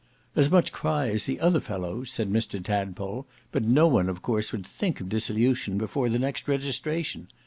[0.35, 4.51] "As much cry as the other fellows," said Mr Tadpole; "but no one of course
[4.51, 7.27] would think of dissolution before the next registration.